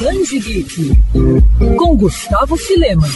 Grande 0.00 0.38
Geek, 0.38 0.96
com 1.76 1.94
Gustavo 1.94 2.56
Filema. 2.56 3.06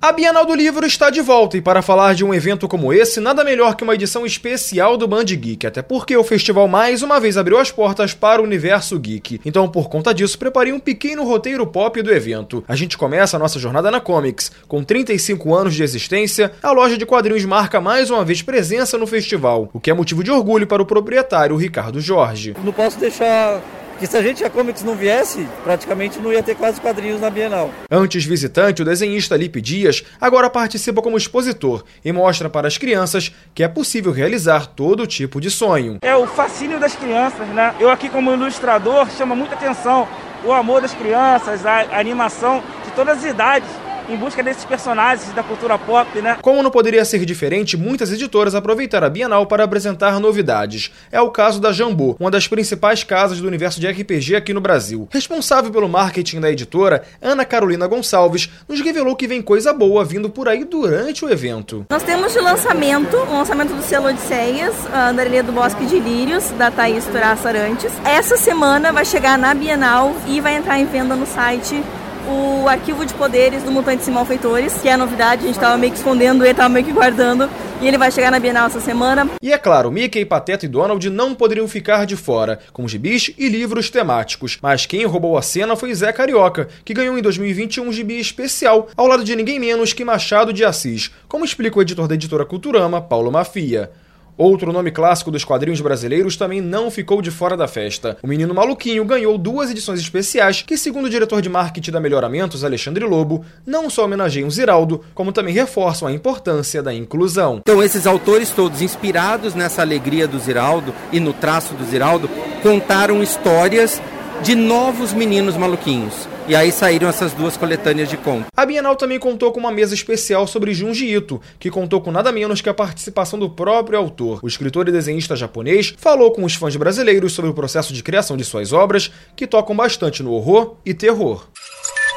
A 0.00 0.12
Bienal 0.12 0.46
do 0.46 0.54
Livro 0.54 0.86
está 0.86 1.10
de 1.10 1.20
volta 1.20 1.56
e 1.56 1.60
para 1.60 1.82
falar 1.82 2.14
de 2.14 2.24
um 2.24 2.32
evento 2.32 2.68
como 2.68 2.92
esse, 2.92 3.18
nada 3.18 3.42
melhor 3.42 3.74
que 3.74 3.82
uma 3.82 3.96
edição 3.96 4.24
especial 4.24 4.96
do 4.96 5.08
Band 5.08 5.24
Geek, 5.24 5.66
até 5.66 5.82
porque 5.82 6.16
o 6.16 6.22
festival 6.22 6.68
mais 6.68 7.02
uma 7.02 7.18
vez 7.18 7.36
abriu 7.36 7.58
as 7.58 7.72
portas 7.72 8.14
para 8.14 8.40
o 8.40 8.44
universo 8.44 8.96
geek. 9.00 9.40
Então, 9.44 9.68
por 9.68 9.88
conta 9.88 10.14
disso, 10.14 10.38
preparei 10.38 10.72
um 10.72 10.78
pequeno 10.78 11.24
roteiro 11.24 11.66
pop 11.66 12.00
do 12.00 12.12
evento. 12.12 12.62
A 12.68 12.76
gente 12.76 12.96
começa 12.96 13.36
a 13.36 13.40
nossa 13.40 13.58
jornada 13.58 13.90
na 13.90 13.98
Comics. 13.98 14.52
Com 14.68 14.84
35 14.84 15.52
anos 15.56 15.74
de 15.74 15.82
existência, 15.82 16.52
a 16.62 16.70
loja 16.70 16.96
de 16.96 17.04
quadrinhos 17.04 17.44
marca 17.44 17.80
mais 17.80 18.10
uma 18.10 18.24
vez 18.24 18.42
presença 18.42 18.96
no 18.96 19.08
festival, 19.08 19.70
o 19.72 19.80
que 19.80 19.90
é 19.90 19.94
motivo 19.94 20.22
de 20.22 20.30
orgulho 20.30 20.68
para 20.68 20.80
o 20.80 20.86
proprietário 20.86 21.56
Ricardo 21.56 22.00
Jorge. 22.00 22.54
Não 22.62 22.72
posso 22.72 22.96
deixar 23.00 23.60
que 23.98 24.06
se 24.06 24.16
a 24.16 24.22
gente 24.22 24.44
a 24.44 24.50
Comics 24.50 24.82
não 24.82 24.94
viesse, 24.94 25.46
praticamente 25.64 26.18
não 26.18 26.32
ia 26.32 26.42
ter 26.42 26.54
quase 26.54 26.80
quadrinhos 26.80 27.20
na 27.20 27.30
Bienal. 27.30 27.70
Antes 27.90 28.24
visitante, 28.24 28.82
o 28.82 28.84
desenhista 28.84 29.36
Lipe 29.36 29.60
Dias 29.60 30.04
agora 30.20 30.50
participa 30.50 31.02
como 31.02 31.16
expositor 31.16 31.84
e 32.04 32.12
mostra 32.12 32.48
para 32.48 32.68
as 32.68 32.78
crianças 32.78 33.32
que 33.54 33.62
é 33.62 33.68
possível 33.68 34.12
realizar 34.12 34.66
todo 34.66 35.06
tipo 35.06 35.40
de 35.40 35.50
sonho. 35.50 35.98
É 36.02 36.14
o 36.14 36.26
fascínio 36.26 36.78
das 36.78 36.94
crianças, 36.94 37.46
né? 37.48 37.74
Eu 37.80 37.90
aqui 37.90 38.08
como 38.08 38.32
ilustrador 38.32 39.08
chama 39.10 39.34
muita 39.34 39.54
atenção 39.54 40.06
o 40.44 40.52
amor 40.52 40.80
das 40.80 40.94
crianças, 40.94 41.64
a 41.66 41.98
animação 41.98 42.62
de 42.84 42.92
todas 42.92 43.18
as 43.18 43.24
idades 43.24 43.68
em 44.08 44.16
busca 44.16 44.42
desses 44.42 44.64
personagens 44.64 45.32
da 45.32 45.42
cultura 45.42 45.78
pop, 45.78 46.20
né? 46.20 46.38
Como 46.42 46.62
não 46.62 46.70
poderia 46.70 47.04
ser 47.04 47.24
diferente, 47.24 47.76
muitas 47.76 48.12
editoras 48.12 48.54
aproveitaram 48.54 49.06
a 49.06 49.10
Bienal 49.10 49.46
para 49.46 49.64
apresentar 49.64 50.18
novidades. 50.20 50.92
É 51.10 51.20
o 51.20 51.30
caso 51.30 51.60
da 51.60 51.72
Jambô, 51.72 52.16
uma 52.18 52.30
das 52.30 52.48
principais 52.48 53.02
casas 53.02 53.40
do 53.40 53.46
universo 53.46 53.80
de 53.80 53.86
RPG 53.86 54.36
aqui 54.36 54.52
no 54.52 54.60
Brasil. 54.60 55.08
Responsável 55.10 55.70
pelo 55.70 55.88
marketing 55.88 56.40
da 56.40 56.50
editora, 56.50 57.02
Ana 57.20 57.44
Carolina 57.44 57.86
Gonçalves, 57.86 58.48
nos 58.68 58.80
revelou 58.80 59.16
que 59.16 59.26
vem 59.26 59.42
coisa 59.42 59.72
boa 59.72 60.04
vindo 60.04 60.30
por 60.30 60.48
aí 60.48 60.64
durante 60.64 61.24
o 61.24 61.30
evento. 61.30 61.86
Nós 61.90 62.02
temos 62.02 62.32
de 62.32 62.40
lançamento, 62.40 63.16
o 63.16 63.32
lançamento 63.32 63.74
do 63.74 63.82
selo 63.82 64.08
Odisseias, 64.08 64.74
a 64.92 65.10
Andarilha 65.10 65.42
do 65.42 65.52
Bosque 65.52 65.86
de 65.86 65.98
Lírios, 65.98 66.50
da 66.50 66.70
Thaís 66.70 67.04
Turaça 67.06 67.48
Arantes. 67.48 67.92
Essa 68.04 68.36
semana 68.36 68.92
vai 68.92 69.04
chegar 69.04 69.38
na 69.38 69.54
Bienal 69.54 70.14
e 70.26 70.40
vai 70.40 70.56
entrar 70.56 70.78
em 70.78 70.86
venda 70.86 71.16
no 71.16 71.26
site 71.26 71.82
o 72.28 72.68
arquivo 72.68 73.06
de 73.06 73.14
poderes 73.14 73.62
do 73.62 73.70
Mutantes 73.70 74.06
e 74.08 74.10
Malfeitores, 74.10 74.74
que 74.78 74.88
é 74.88 74.92
a 74.92 74.96
novidade, 74.96 75.42
a 75.42 75.46
gente 75.46 75.56
estava 75.56 75.76
meio 75.76 75.92
que 75.92 75.98
escondendo 75.98 76.44
e 76.44 76.50
estava 76.50 76.68
meio 76.68 76.84
que 76.84 76.92
guardando. 76.92 77.48
E 77.80 77.86
ele 77.86 77.98
vai 77.98 78.10
chegar 78.10 78.30
na 78.30 78.40
Bienal 78.40 78.66
essa 78.66 78.80
semana. 78.80 79.28
E 79.42 79.52
é 79.52 79.58
claro, 79.58 79.90
Mickey, 79.90 80.24
Pateta 80.24 80.64
e 80.64 80.68
Donald 80.68 81.08
não 81.10 81.34
poderiam 81.34 81.68
ficar 81.68 82.06
de 82.06 82.16
fora, 82.16 82.58
com 82.72 82.88
gibis 82.88 83.30
e 83.36 83.48
livros 83.48 83.90
temáticos. 83.90 84.58
Mas 84.62 84.86
quem 84.86 85.04
roubou 85.04 85.36
a 85.36 85.42
cena 85.42 85.76
foi 85.76 85.94
Zé 85.94 86.12
Carioca, 86.12 86.68
que 86.84 86.94
ganhou 86.94 87.18
em 87.18 87.22
2021 87.22 87.86
um 87.86 87.92
gibi 87.92 88.18
especial, 88.18 88.88
ao 88.96 89.06
lado 89.06 89.24
de 89.24 89.36
ninguém 89.36 89.60
menos 89.60 89.92
que 89.92 90.04
Machado 90.04 90.52
de 90.52 90.64
Assis, 90.64 91.10
como 91.28 91.44
explica 91.44 91.78
o 91.78 91.82
editor 91.82 92.08
da 92.08 92.14
editora 92.14 92.46
Culturama, 92.46 93.00
Paulo 93.00 93.30
Mafia. 93.30 93.90
Outro 94.38 94.70
nome 94.70 94.90
clássico 94.90 95.30
dos 95.30 95.44
quadrinhos 95.44 95.80
brasileiros 95.80 96.36
também 96.36 96.60
não 96.60 96.90
ficou 96.90 97.22
de 97.22 97.30
fora 97.30 97.56
da 97.56 97.66
festa. 97.66 98.18
O 98.22 98.26
Menino 98.26 98.52
Maluquinho 98.52 99.02
ganhou 99.02 99.38
duas 99.38 99.70
edições 99.70 99.98
especiais 99.98 100.60
que, 100.60 100.76
segundo 100.76 101.06
o 101.06 101.10
diretor 101.10 101.40
de 101.40 101.48
marketing 101.48 101.90
da 101.90 102.00
Melhoramentos, 102.00 102.62
Alexandre 102.62 103.06
Lobo, 103.06 103.46
não 103.66 103.88
só 103.88 104.04
homenageiam 104.04 104.50
Ziraldo, 104.50 105.02
como 105.14 105.32
também 105.32 105.54
reforçam 105.54 106.06
a 106.06 106.12
importância 106.12 106.82
da 106.82 106.92
inclusão. 106.92 107.60
Então, 107.60 107.82
esses 107.82 108.06
autores 108.06 108.50
todos, 108.50 108.82
inspirados 108.82 109.54
nessa 109.54 109.80
alegria 109.80 110.28
do 110.28 110.38
Ziraldo 110.38 110.92
e 111.10 111.18
no 111.18 111.32
traço 111.32 111.72
do 111.72 111.84
Ziraldo, 111.84 112.28
contaram 112.62 113.22
histórias 113.22 114.02
de 114.42 114.54
novos 114.54 115.14
meninos 115.14 115.56
maluquinhos. 115.56 116.28
E 116.48 116.54
aí 116.54 116.70
saíram 116.70 117.08
essas 117.08 117.32
duas 117.32 117.56
coletâneas 117.56 118.08
de 118.08 118.16
contos. 118.16 118.46
A 118.56 118.64
Bienal 118.64 118.94
também 118.94 119.18
contou 119.18 119.50
com 119.50 119.58
uma 119.58 119.72
mesa 119.72 119.94
especial 119.94 120.46
sobre 120.46 120.72
Junji 120.72 121.12
Ito, 121.12 121.40
que 121.58 121.70
contou 121.70 122.00
com 122.00 122.12
nada 122.12 122.30
menos 122.30 122.60
que 122.60 122.68
a 122.68 122.74
participação 122.74 123.36
do 123.36 123.50
próprio 123.50 123.98
autor. 123.98 124.38
O 124.44 124.46
escritor 124.46 124.88
e 124.88 124.92
desenhista 124.92 125.34
japonês 125.34 125.94
falou 125.98 126.30
com 126.30 126.44
os 126.44 126.54
fãs 126.54 126.76
brasileiros 126.76 127.32
sobre 127.32 127.50
o 127.50 127.54
processo 127.54 127.92
de 127.92 128.00
criação 128.00 128.36
de 128.36 128.44
suas 128.44 128.72
obras, 128.72 129.10
que 129.34 129.44
tocam 129.44 129.74
bastante 129.74 130.22
no 130.22 130.30
horror 130.32 130.76
e 130.86 130.94
terror. 130.94 131.48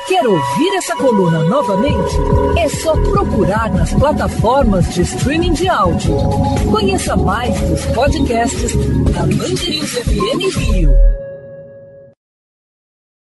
Quer 0.07 0.27
ouvir 0.27 0.75
essa 0.75 0.95
coluna 0.95 1.43
novamente? 1.45 2.15
É 2.57 2.69
só 2.69 2.93
procurar 2.93 3.71
nas 3.71 3.93
plataformas 3.93 4.93
de 4.93 5.01
streaming 5.01 5.53
de 5.53 5.67
áudio. 5.67 6.15
Conheça 6.69 7.15
mais 7.15 7.59
dos 7.61 7.83
podcasts 7.87 8.75
da 9.11 9.25
Mandirinhos 9.25 9.91
FM 9.91 10.55
Rio. 10.55 10.91